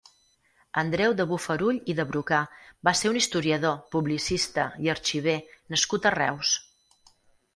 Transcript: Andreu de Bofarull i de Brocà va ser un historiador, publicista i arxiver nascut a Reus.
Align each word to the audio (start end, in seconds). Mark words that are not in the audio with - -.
Andreu 0.81 1.11
de 1.19 1.25
Bofarull 1.31 1.75
i 1.93 1.95
de 1.99 2.05
Brocà 2.13 2.39
va 2.89 2.93
ser 3.01 3.11
un 3.11 3.19
historiador, 3.19 3.77
publicista 3.97 4.65
i 4.87 4.91
arxiver 4.97 5.39
nascut 5.75 6.09
a 6.09 6.13
Reus. 6.17 6.57